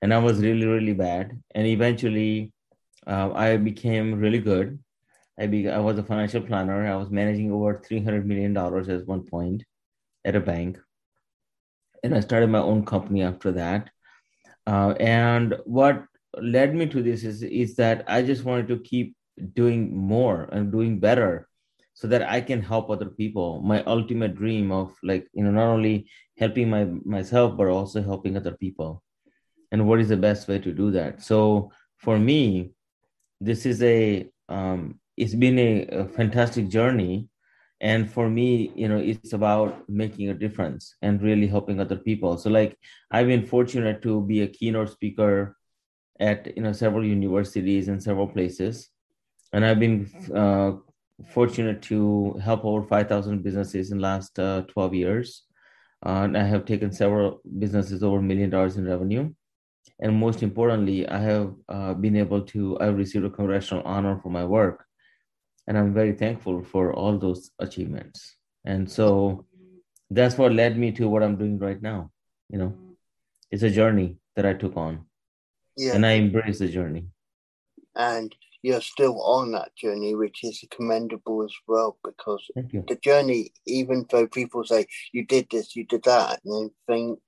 And 0.00 0.14
I 0.14 0.18
was 0.18 0.38
really, 0.38 0.64
really 0.64 0.92
bad. 0.92 1.42
And 1.54 1.66
eventually, 1.66 2.52
uh, 3.04 3.32
I 3.34 3.56
became 3.56 4.20
really 4.20 4.38
good. 4.38 4.78
I, 5.38 5.46
be, 5.46 5.68
I 5.68 5.78
was 5.78 5.98
a 5.98 6.04
financial 6.04 6.42
planner. 6.42 6.86
I 6.86 6.94
was 6.94 7.10
managing 7.10 7.50
over 7.50 7.82
$300 7.84 8.24
million 8.24 8.56
at 8.56 9.06
one 9.08 9.24
point 9.24 9.64
at 10.24 10.36
a 10.36 10.40
bank. 10.40 10.78
And 12.04 12.14
I 12.14 12.20
started 12.20 12.48
my 12.48 12.60
own 12.60 12.84
company 12.84 13.24
after 13.24 13.50
that. 13.52 13.90
Uh, 14.66 14.94
and 15.00 15.56
what 15.64 16.04
led 16.40 16.74
me 16.74 16.86
to 16.86 17.02
this 17.02 17.24
is, 17.24 17.42
is 17.42 17.76
that 17.76 18.04
I 18.06 18.22
just 18.22 18.44
wanted 18.44 18.68
to 18.68 18.78
keep 18.78 19.16
doing 19.54 19.96
more 19.96 20.48
and 20.52 20.70
doing 20.70 21.00
better 21.00 21.48
so 21.94 22.06
that 22.08 22.22
I 22.22 22.40
can 22.40 22.62
help 22.62 22.88
other 22.88 23.10
people. 23.10 23.60
My 23.62 23.82
ultimate 23.84 24.34
dream 24.34 24.72
of 24.72 24.94
like, 25.02 25.28
you 25.32 25.44
know, 25.44 25.50
not 25.50 25.66
only 25.66 26.08
helping 26.38 26.70
my 26.70 26.84
myself, 27.04 27.56
but 27.56 27.68
also 27.68 28.02
helping 28.02 28.36
other 28.36 28.52
people. 28.52 29.02
And 29.72 29.86
what 29.86 30.00
is 30.00 30.08
the 30.08 30.16
best 30.16 30.48
way 30.48 30.58
to 30.58 30.72
do 30.72 30.90
that? 30.92 31.22
So 31.22 31.70
for 31.98 32.18
me, 32.18 32.72
this 33.40 33.66
is 33.66 33.82
a 33.82 34.28
um, 34.48 34.98
it's 35.16 35.34
been 35.34 35.58
a, 35.58 35.86
a 35.88 36.08
fantastic 36.08 36.68
journey. 36.68 37.28
And 37.80 38.10
for 38.10 38.28
me, 38.28 38.72
you 38.74 38.88
know, 38.88 38.98
it's 38.98 39.32
about 39.32 39.88
making 39.88 40.28
a 40.28 40.34
difference 40.34 40.96
and 41.00 41.22
really 41.22 41.46
helping 41.46 41.80
other 41.80 41.96
people. 41.96 42.36
So 42.36 42.50
like 42.50 42.76
I've 43.10 43.26
been 43.26 43.46
fortunate 43.46 44.02
to 44.02 44.20
be 44.22 44.42
a 44.42 44.48
keynote 44.48 44.90
speaker 44.90 45.56
at 46.18 46.54
you 46.54 46.62
know 46.62 46.72
several 46.72 47.04
universities 47.04 47.88
and 47.88 48.02
several 48.02 48.28
places 48.28 48.90
and 49.54 49.64
i've 49.64 49.80
been 49.80 50.06
uh, 50.34 50.72
fortunate 51.28 51.82
to 51.82 52.38
help 52.42 52.64
over 52.64 52.86
5,000 52.86 53.42
businesses 53.42 53.92
in 53.92 53.98
last 53.98 54.38
uh, 54.38 54.62
12 54.68 54.94
years. 54.94 55.44
Uh, 56.04 56.22
and 56.24 56.36
I 56.36 56.44
have 56.44 56.64
taken 56.64 56.92
several 56.92 57.40
businesses 57.58 58.02
over 58.02 58.18
a 58.18 58.22
million 58.22 58.50
dollars 58.50 58.76
in 58.76 58.86
revenue. 58.86 59.32
And 60.00 60.18
most 60.18 60.42
importantly, 60.42 61.06
I 61.08 61.18
have 61.18 61.54
uh, 61.68 61.94
been 61.94 62.16
able 62.16 62.42
to, 62.42 62.78
I've 62.80 62.96
received 62.96 63.26
a 63.26 63.30
congressional 63.30 63.82
honor 63.84 64.18
for 64.22 64.30
my 64.30 64.44
work. 64.44 64.84
And 65.66 65.78
I'm 65.78 65.94
very 65.94 66.12
thankful 66.12 66.62
for 66.64 66.92
all 66.92 67.18
those 67.18 67.50
achievements. 67.58 68.36
And 68.64 68.90
so 68.90 69.46
that's 70.10 70.36
what 70.36 70.52
led 70.52 70.76
me 70.76 70.92
to 70.92 71.08
what 71.08 71.22
I'm 71.22 71.36
doing 71.36 71.58
right 71.58 71.80
now. 71.80 72.10
You 72.48 72.58
know, 72.58 72.76
it's 73.50 73.62
a 73.62 73.70
journey 73.70 74.16
that 74.36 74.46
I 74.46 74.54
took 74.54 74.76
on. 74.76 75.06
Yeah. 75.76 75.94
And 75.94 76.04
I 76.04 76.12
embrace 76.12 76.58
the 76.58 76.68
journey. 76.68 77.06
And 77.94 78.34
you're 78.62 78.80
still 78.80 79.22
on 79.22 79.52
that 79.52 79.74
journey, 79.76 80.14
which 80.14 80.44
is 80.44 80.62
commendable 80.70 81.44
as 81.44 81.54
well. 81.66 81.96
Because 82.04 82.46
the 82.54 82.98
journey, 83.02 83.52
even 83.66 84.06
though 84.10 84.26
people 84.26 84.64
say 84.64 84.86
you 85.12 85.24
did 85.24 85.48
this, 85.50 85.74
you 85.76 85.84
did 85.84 86.02
that, 86.04 86.40
and 86.44 86.70
they 86.86 86.94
think 86.94 87.18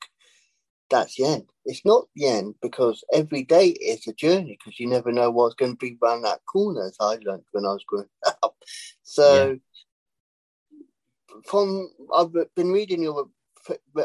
that's 0.93 1.17
the 1.17 1.25
end. 1.25 1.47
It's 1.65 1.85
not 1.85 2.07
the 2.15 2.27
end 2.27 2.55
because 2.61 3.03
every 3.13 3.43
day 3.43 3.69
is 3.69 4.07
a 4.07 4.13
journey 4.13 4.59
because 4.59 4.79
you 4.79 4.87
never 4.87 5.11
know 5.11 5.31
what's 5.31 5.55
going 5.55 5.73
to 5.73 5.77
be 5.77 5.97
around 6.03 6.23
that 6.23 6.41
corner, 6.45 6.87
as 6.87 6.97
I 7.01 7.19
learned 7.25 7.45
when 7.53 7.65
I 7.65 7.73
was 7.73 7.85
growing 7.87 8.09
up. 8.43 8.55
So, 9.03 9.59
yeah. 11.33 11.41
from 11.47 11.91
I've 12.15 12.33
been 12.55 12.71
reading 12.71 13.03
your 13.03 13.29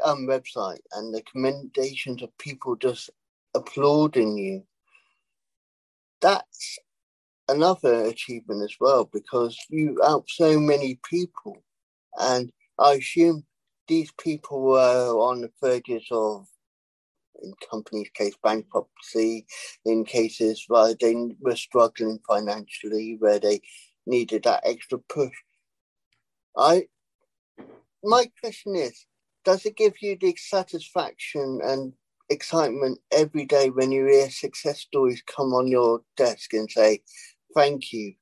um, 0.03 0.27
website 0.27 0.82
and 0.94 1.13
the 1.13 1.22
commendations 1.24 2.24
of 2.24 2.36
people 2.38 2.75
just 2.75 3.10
applauding 3.53 4.38
you. 4.38 4.63
That's 6.22 6.79
another 7.50 8.06
achievement 8.06 8.63
as 8.63 8.75
well 8.79 9.10
because 9.12 9.58
you 9.70 10.00
help 10.01 10.29
so 10.29 10.60
many 10.60 11.00
people. 11.10 11.63
And 12.17 12.51
I 12.79 12.94
assume 12.94 13.46
these 13.88 14.12
people 14.20 14.62
were 14.62 15.12
on 15.20 15.41
the 15.41 15.51
verges 15.62 16.08
of, 16.12 16.48
in 17.41 17.53
companies' 17.70 18.10
case, 18.13 18.36
bankruptcy, 18.44 19.46
in 19.86 20.06
cases 20.06 20.65
where 20.67 20.94
they 21.00 21.15
were 21.39 21.56
struggling 21.56 22.20
financially, 22.27 23.15
where 23.20 23.39
they 23.39 23.62
needed 24.06 24.44
that 24.44 24.62
extra 24.65 24.98
push. 24.98 25.34
I 26.58 26.88
my 28.03 28.29
question 28.41 28.75
is, 28.75 29.06
does 29.44 29.65
it 29.65 29.75
give 29.75 30.01
you 30.01 30.17
the 30.20 30.36
satisfaction 30.38 31.60
and 31.63 31.94
excitement 32.29 33.00
every 33.12 33.46
day 33.46 33.70
when 33.70 33.91
you 33.91 34.06
hear 34.06 34.29
success 34.29 34.79
stories 34.79 35.24
come 35.24 35.53
on 35.53 35.67
your 35.67 36.01
desk 36.15 36.53
and 36.53 36.70
say, 36.70 37.01
thank 37.56 37.91
you, 37.91 38.13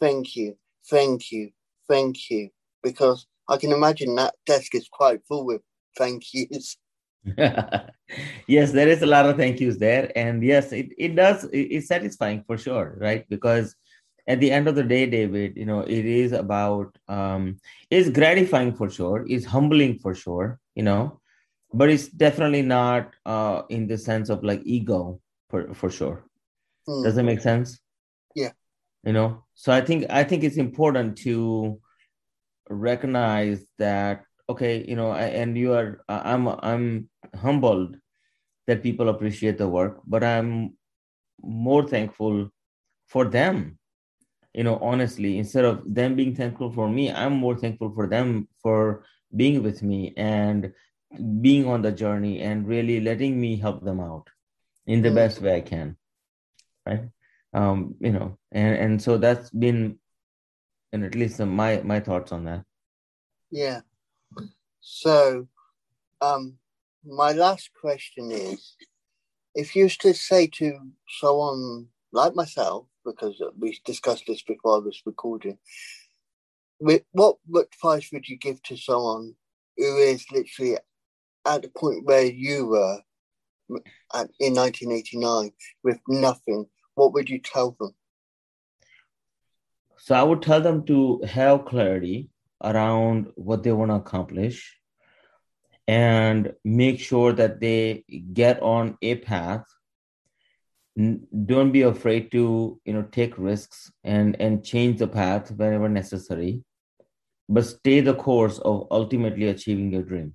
thank 0.00 0.36
you, 0.36 0.56
thank 0.88 1.32
you, 1.32 1.50
thank 1.88 2.30
you? 2.30 2.50
Because 2.82 3.26
I 3.48 3.56
can 3.56 3.72
imagine 3.72 4.14
that 4.16 4.34
desk 4.46 4.74
is 4.74 4.88
quite 4.90 5.20
full 5.26 5.44
with 5.44 5.62
thank 5.96 6.24
yous. 6.32 6.76
yes, 8.46 8.72
there 8.72 8.88
is 8.88 9.02
a 9.02 9.06
lot 9.06 9.26
of 9.26 9.36
thank 9.36 9.60
yous 9.60 9.76
there. 9.78 10.10
And 10.16 10.42
yes, 10.42 10.72
it, 10.72 10.92
it 10.96 11.16
does, 11.16 11.44
it, 11.44 11.58
it's 11.58 11.88
satisfying 11.88 12.44
for 12.46 12.56
sure, 12.56 12.96
right? 13.00 13.28
Because 13.28 13.74
at 14.28 14.40
the 14.40 14.50
end 14.50 14.68
of 14.68 14.74
the 14.74 14.82
day, 14.82 15.06
David, 15.06 15.56
you 15.56 15.66
know, 15.66 15.80
it 15.80 16.04
is 16.04 16.32
about, 16.32 16.96
um, 17.08 17.58
it's 17.90 18.10
gratifying 18.10 18.74
for 18.74 18.90
sure, 18.90 19.24
it's 19.28 19.44
humbling 19.44 19.98
for 19.98 20.14
sure, 20.14 20.58
you 20.74 20.82
know, 20.82 21.20
but 21.72 21.90
it's 21.90 22.08
definitely 22.08 22.62
not 22.62 23.12
uh, 23.24 23.62
in 23.68 23.86
the 23.86 23.98
sense 23.98 24.28
of 24.28 24.44
like 24.44 24.62
ego 24.64 25.20
for, 25.50 25.74
for 25.74 25.90
sure. 25.90 26.24
Mm. 26.88 27.04
Does 27.04 27.14
that 27.16 27.24
make 27.24 27.40
sense? 27.40 27.80
Yeah. 28.34 28.52
You 29.04 29.12
know, 29.12 29.44
so 29.54 29.72
I 29.72 29.80
think, 29.80 30.06
I 30.10 30.24
think 30.24 30.42
it's 30.44 30.56
important 30.56 31.18
to 31.18 31.80
recognize 32.68 33.64
that 33.78 34.24
okay 34.48 34.84
you 34.86 34.96
know 34.96 35.12
and 35.12 35.56
you 35.56 35.72
are 35.72 36.02
i'm 36.08 36.48
i'm 36.48 37.08
humbled 37.36 37.96
that 38.66 38.82
people 38.82 39.08
appreciate 39.08 39.58
the 39.58 39.68
work 39.68 40.00
but 40.06 40.24
i'm 40.24 40.76
more 41.42 41.86
thankful 41.86 42.50
for 43.08 43.24
them. 43.24 43.78
You 44.54 44.64
know 44.64 44.78
honestly 44.78 45.38
instead 45.38 45.66
of 45.66 45.82
them 45.84 46.16
being 46.16 46.34
thankful 46.34 46.72
for 46.72 46.88
me 46.88 47.12
i'm 47.12 47.34
more 47.34 47.56
thankful 47.56 47.92
for 47.94 48.06
them 48.06 48.48
for 48.62 49.04
being 49.36 49.62
with 49.62 49.82
me 49.82 50.14
and 50.16 50.72
being 51.42 51.66
on 51.66 51.82
the 51.82 51.92
journey 51.92 52.40
and 52.40 52.66
really 52.66 53.00
letting 53.00 53.38
me 53.38 53.56
help 53.56 53.84
them 53.84 54.00
out 54.00 54.30
in 54.86 55.02
the 55.02 55.10
mm. 55.10 55.14
best 55.14 55.42
way 55.42 55.56
i 55.56 55.60
can 55.60 55.94
right? 56.86 57.04
Um 57.52 57.96
you 58.00 58.12
know 58.12 58.38
and 58.50 58.74
and 58.76 59.02
so 59.02 59.18
that's 59.18 59.50
been 59.50 59.98
and 60.92 61.04
at 61.04 61.14
least 61.14 61.38
my 61.40 61.82
my 61.82 62.00
thoughts 62.00 62.32
on 62.32 62.44
that. 62.44 62.64
Yeah. 63.50 63.80
So, 64.80 65.48
um, 66.20 66.58
my 67.06 67.32
last 67.32 67.70
question 67.80 68.30
is 68.32 68.76
if 69.54 69.74
you 69.74 69.84
used 69.84 70.00
to 70.02 70.12
say 70.12 70.46
to 70.48 70.78
someone 71.08 71.86
like 72.12 72.34
myself, 72.34 72.86
because 73.04 73.40
we 73.58 73.78
discussed 73.84 74.24
this 74.26 74.42
before 74.42 74.80
was 74.80 75.00
recording, 75.06 75.58
what 76.78 77.36
advice 77.54 78.10
would 78.12 78.28
you 78.28 78.36
give 78.36 78.62
to 78.64 78.76
someone 78.76 79.34
who 79.76 79.96
is 79.98 80.26
literally 80.32 80.76
at 81.46 81.62
the 81.62 81.68
point 81.68 82.04
where 82.04 82.24
you 82.24 82.66
were 82.66 82.98
at, 84.14 84.28
in 84.40 84.54
1989 84.54 85.52
with 85.84 86.00
nothing? 86.08 86.66
What 86.94 87.12
would 87.12 87.30
you 87.30 87.38
tell 87.38 87.76
them? 87.78 87.94
So 89.98 90.14
I 90.14 90.22
would 90.22 90.42
tell 90.42 90.60
them 90.60 90.84
to 90.86 91.22
have 91.22 91.64
clarity 91.64 92.30
around 92.62 93.28
what 93.36 93.62
they 93.62 93.72
want 93.72 93.90
to 93.90 93.96
accomplish 93.96 94.76
and 95.88 96.52
make 96.64 97.00
sure 97.00 97.32
that 97.32 97.60
they 97.60 98.04
get 98.32 98.60
on 98.62 98.98
a 99.02 99.16
path. 99.16 99.64
Don't 100.96 101.72
be 101.72 101.82
afraid 101.82 102.32
to 102.32 102.80
you 102.84 102.92
know 102.92 103.02
take 103.02 103.36
risks 103.38 103.92
and 104.02 104.40
and 104.40 104.64
change 104.64 104.98
the 104.98 105.08
path 105.08 105.50
whenever 105.50 105.88
necessary 105.88 106.64
but 107.48 107.64
stay 107.64 108.00
the 108.00 108.14
course 108.14 108.58
of 108.58 108.86
ultimately 108.90 109.48
achieving 109.48 109.92
your 109.92 110.02
dream. 110.02 110.34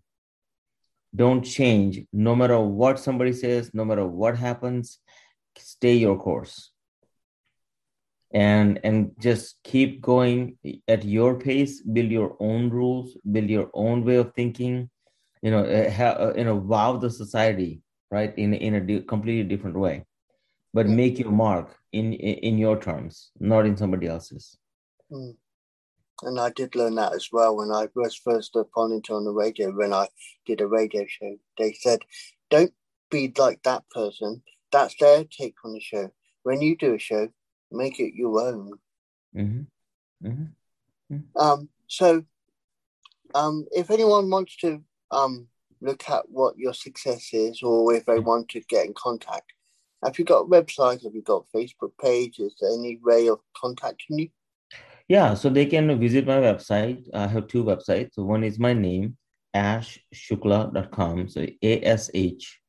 Don't 1.13 1.43
change. 1.43 2.05
No 2.13 2.35
matter 2.35 2.59
what 2.59 2.99
somebody 2.99 3.33
says 3.33 3.71
no 3.73 3.83
matter 3.83 4.05
what 4.05 4.37
happens 4.37 4.99
stay 5.57 5.95
your 5.95 6.17
course. 6.17 6.71
And 8.33 8.79
and 8.83 9.11
just 9.19 9.57
keep 9.63 10.01
going 10.01 10.57
at 10.87 11.03
your 11.03 11.37
pace. 11.37 11.81
Build 11.81 12.11
your 12.11 12.37
own 12.39 12.69
rules. 12.69 13.17
Build 13.29 13.49
your 13.49 13.69
own 13.73 14.05
way 14.05 14.15
of 14.15 14.33
thinking 14.33 14.89
you 15.41 15.51
know 15.51 15.63
uh, 15.63 15.89
ha, 15.91 16.09
uh, 16.25 16.33
you 16.37 16.43
know 16.43 16.55
wow 16.55 16.97
the 16.97 17.09
society 17.09 17.81
right 18.09 18.37
in 18.37 18.53
in 18.53 18.75
a 18.75 18.81
di- 18.81 19.01
completely 19.01 19.43
different 19.43 19.77
way 19.77 20.03
but 20.73 20.85
mm. 20.85 20.95
make 20.95 21.19
your 21.19 21.31
mark 21.31 21.75
in 21.91 22.13
in 22.13 22.57
your 22.57 22.79
terms 22.79 23.31
not 23.39 23.65
in 23.65 23.77
somebody 23.77 24.07
else's 24.07 24.57
mm. 25.11 25.35
and 26.23 26.39
i 26.39 26.49
did 26.51 26.75
learn 26.75 26.95
that 26.95 27.13
as 27.13 27.29
well 27.31 27.55
when 27.57 27.71
i 27.71 27.87
was 27.95 28.15
first 28.15 28.55
appointed 28.55 29.11
on 29.11 29.25
the 29.25 29.31
radio 29.31 29.71
when 29.71 29.93
i 29.93 30.07
did 30.45 30.61
a 30.61 30.67
radio 30.67 31.05
show 31.07 31.35
they 31.57 31.73
said 31.73 31.99
don't 32.49 32.73
be 33.09 33.33
like 33.37 33.61
that 33.63 33.83
person 33.89 34.41
that's 34.71 34.95
their 34.99 35.23
take 35.25 35.55
on 35.65 35.73
the 35.73 35.79
show 35.79 36.09
when 36.43 36.61
you 36.61 36.77
do 36.77 36.93
a 36.93 36.99
show 36.99 37.27
make 37.71 37.99
it 37.99 38.13
your 38.13 38.39
own. 38.41 38.73
Mm-hmm. 39.35 40.27
Mm-hmm. 40.27 41.13
Mm-hmm. 41.13 41.37
Um, 41.37 41.69
so, 41.87 42.23
um, 43.33 43.65
if 43.71 43.89
anyone 43.89 44.29
wants 44.29 44.57
to 44.57 44.83
um, 45.11 45.47
look 45.81 46.09
at 46.09 46.29
what 46.29 46.57
your 46.57 46.73
success 46.73 47.29
is, 47.33 47.61
or 47.63 47.93
if 47.93 48.05
they 48.05 48.19
want 48.19 48.49
to 48.49 48.61
get 48.61 48.85
in 48.85 48.93
contact, 48.93 49.53
have 50.03 50.17
you 50.17 50.25
got 50.25 50.41
a 50.41 50.45
website? 50.45 51.03
Have 51.03 51.13
you 51.13 51.21
got 51.21 51.45
Facebook 51.53 51.91
pages? 52.01 52.55
Any 52.63 52.99
way 53.03 53.29
of 53.29 53.39
contacting 53.55 54.19
you? 54.19 54.29
Yeah, 55.07 55.33
so 55.33 55.49
they 55.49 55.65
can 55.65 55.99
visit 55.99 56.25
my 56.25 56.37
website. 56.37 57.07
I 57.13 57.27
have 57.27 57.47
two 57.47 57.63
websites. 57.63 58.13
So 58.13 58.23
one 58.23 58.43
is 58.43 58.57
my 58.57 58.73
name, 58.73 59.17
ashshukla.com. 59.55 61.29
So 61.29 61.45
A 61.61 61.83
S 61.83 62.09
H 62.13 62.59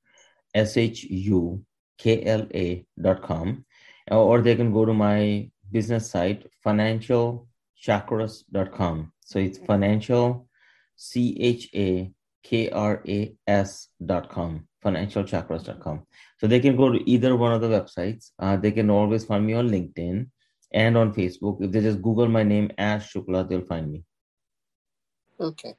S 0.54 0.76
H 0.76 1.04
U 1.04 1.64
K 1.98 2.24
L 2.24 2.46
A.com 2.52 3.64
or 4.10 4.42
they 4.42 4.56
can 4.56 4.72
go 4.72 4.84
to 4.84 4.92
my 4.92 5.48
business 5.70 6.10
site 6.10 6.44
financialchakras.com 6.64 9.12
so 9.20 9.38
it's 9.38 9.58
financial 9.58 10.48
c 10.96 11.36
h 11.38 11.70
a 11.74 12.10
k 12.42 12.68
r 12.70 13.02
a 13.06 13.34
s 13.46 13.88
dot 14.04 14.28
com 14.28 14.66
financialchakras.com 14.84 16.02
so 16.38 16.46
they 16.46 16.60
can 16.60 16.76
go 16.76 16.90
to 16.90 17.08
either 17.08 17.36
one 17.36 17.52
of 17.52 17.60
the 17.60 17.68
websites. 17.68 18.30
Uh, 18.38 18.56
they 18.56 18.72
can 18.72 18.90
always 18.90 19.24
find 19.24 19.46
me 19.46 19.54
on 19.54 19.68
linkedin 19.68 20.28
and 20.72 20.96
on 20.96 21.12
facebook. 21.12 21.62
If 21.62 21.70
they 21.70 21.80
just 21.80 22.02
google 22.02 22.28
my 22.28 22.42
name 22.42 22.70
ash 22.78 23.12
shukla 23.12 23.48
they'll 23.48 23.66
find 23.66 23.92
me. 23.92 24.04
Okay. 25.40 25.74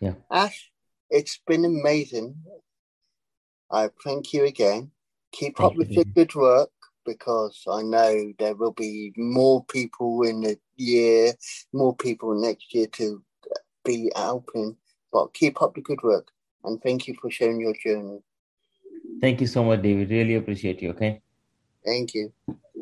Yeah. 0.00 0.14
Ash 0.30 0.72
it's 1.12 1.38
been 1.46 1.64
amazing. 1.64 2.36
I 3.70 3.90
thank 4.02 4.32
you 4.32 4.44
again. 4.44 4.90
Keep 5.32 5.58
thank 5.58 5.72
up 5.72 5.76
with 5.76 5.94
the 5.94 6.04
good 6.04 6.34
work 6.34 6.70
because 7.04 7.62
I 7.70 7.82
know 7.82 8.32
there 8.38 8.54
will 8.54 8.72
be 8.72 9.12
more 9.16 9.64
people 9.64 10.22
in 10.22 10.40
the 10.40 10.58
year, 10.76 11.34
more 11.72 11.94
people 11.94 12.40
next 12.40 12.74
year 12.74 12.86
to 12.86 13.22
be 13.84 14.10
helping. 14.16 14.76
But 15.12 15.34
keep 15.34 15.60
up 15.60 15.74
the 15.74 15.80
good 15.80 16.02
work 16.02 16.28
and 16.64 16.80
thank 16.82 17.06
you 17.06 17.14
for 17.20 17.30
sharing 17.30 17.60
your 17.60 17.74
journey. 17.74 18.22
Thank 19.20 19.40
you 19.40 19.46
so 19.46 19.62
much, 19.64 19.82
David. 19.82 20.10
Really 20.10 20.36
appreciate 20.36 20.80
you. 20.80 20.90
Okay. 20.90 21.20
Thank 21.84 22.14
you. 22.14 22.32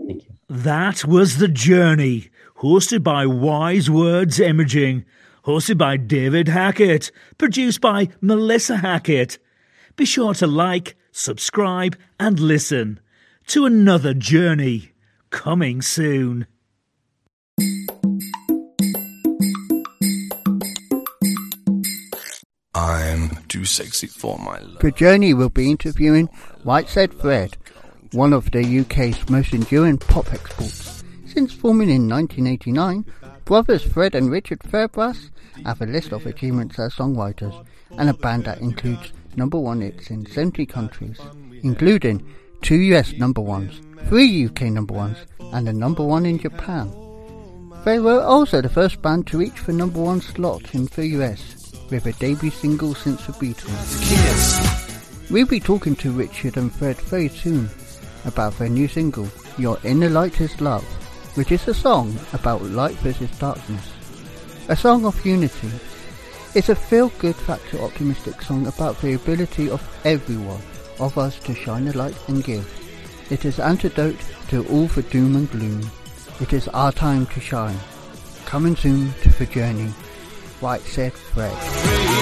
Thank 0.07 0.25
you. 0.25 0.35
That 0.49 1.05
was 1.05 1.38
The 1.38 1.49
Journey, 1.49 2.31
hosted 2.59 3.03
by 3.03 3.27
Wise 3.27 3.88
Words 3.90 4.38
Imaging, 4.38 5.05
hosted 5.45 5.79
by 5.79 5.97
David 5.97 6.49
Hackett, 6.49 7.11
produced 7.38 7.81
by 7.81 8.09
Melissa 8.21 8.79
Hackett. 8.79 9.38
Be 9.97 10.05
sure 10.05 10.35
to 10.35 10.47
like, 10.47 10.97
subscribe, 11.12 11.97
and 12.19 12.38
listen 12.38 13.01
to 13.49 13.64
another 13.64 14.14
journey 14.14 14.93
coming 15.31 15.83
soon. 15.83 16.47
I'm 22.81 23.37
too 23.49 23.66
sexy 23.66 24.07
for 24.07 24.38
my 24.38 24.59
love. 24.59 25.37
Will 25.37 25.51
be 25.51 25.71
interviewing 25.71 26.31
Right 26.64 26.88
Said 26.88 27.12
Fred, 27.12 27.59
one 28.12 28.33
of 28.33 28.51
the 28.53 28.81
UK's 28.81 29.29
most 29.29 29.53
enduring 29.53 29.99
pop 29.99 30.33
exports. 30.33 31.05
Since 31.27 31.53
forming 31.53 31.90
in 31.90 32.09
1989, 32.09 33.05
brothers 33.45 33.83
Fred 33.83 34.14
and 34.14 34.31
Richard 34.31 34.61
Fairbrass 34.61 35.29
have 35.66 35.83
a 35.83 35.87
list 35.87 36.12
of 36.12 36.25
achievements 36.25 36.79
as 36.79 36.95
songwriters 36.95 37.66
and 37.99 38.09
a 38.09 38.14
band 38.14 38.47
that 38.47 38.62
includes 38.62 39.12
number 39.37 39.59
one 39.59 39.83
hits 39.83 40.09
in 40.09 40.25
70 40.25 40.64
countries, 40.64 41.21
including 41.62 42.27
two 42.62 42.81
US 42.95 43.12
number 43.12 43.43
ones, 43.43 43.83
three 44.09 44.47
UK 44.47 44.62
number 44.62 44.95
ones, 44.95 45.19
and 45.53 45.69
a 45.69 45.73
number 45.75 46.03
one 46.03 46.25
in 46.25 46.38
Japan. 46.38 46.90
They 47.85 47.99
were 47.99 48.23
also 48.23 48.62
the 48.62 48.71
first 48.71 49.03
band 49.03 49.27
to 49.27 49.38
reach 49.38 49.64
the 49.66 49.75
number 49.75 50.01
one 50.01 50.23
slot 50.23 50.75
in 50.75 50.87
the 50.87 51.07
US 51.09 51.60
with 51.90 52.07
a 52.07 52.12
debut 52.14 52.50
single 52.50 52.94
since 52.94 53.26
the 53.26 53.33
Beatles. 53.33 54.09
Kiss. 54.09 55.31
We'll 55.31 55.46
be 55.46 55.61
talking 55.61 55.96
to 55.96 56.12
Richard 56.12 56.57
and 56.57 56.72
Fred 56.72 56.96
very 56.96 57.29
soon 57.29 57.68
about 58.24 58.59
their 58.59 58.68
new 58.68 58.88
single, 58.88 59.29
Your 59.59 59.79
Inner 59.85 60.09
Light 60.11 60.40
is 60.40 60.61
Love, 60.61 60.85
which 61.37 61.53
is 61.53 61.66
a 61.68 61.74
song 61.74 62.16
about 62.33 62.62
light 62.62 62.96
versus 62.96 63.31
darkness. 63.38 63.92
A 64.68 64.76
Song 64.76 65.05
of 65.05 65.24
Unity 65.24 65.70
it's 66.53 66.68
a 66.68 66.74
feel-good 66.74 67.37
factor 67.37 67.79
optimistic 67.81 68.42
song 68.42 68.66
about 68.66 69.00
the 69.00 69.14
ability 69.14 69.70
of 69.70 69.81
everyone 70.05 70.61
of 70.98 71.16
us 71.16 71.38
to 71.40 71.55
shine 71.55 71.87
a 71.87 71.92
light 71.92 72.16
and 72.26 72.42
give. 72.42 72.66
It 73.31 73.44
is 73.44 73.61
antidote 73.61 74.18
to 74.48 74.66
all 74.66 74.88
the 74.88 75.03
doom 75.03 75.37
and 75.37 75.48
gloom. 75.48 75.88
It 76.40 76.53
is 76.53 76.66
our 76.68 76.90
time 76.90 77.26
to 77.26 77.40
shine. 77.40 77.79
Coming 78.46 78.74
soon 78.74 79.12
to 79.22 79.29
the 79.29 79.46
journey. 79.46 79.92
Right 80.62 80.81
said 80.83 81.14
Fred. 81.14 82.20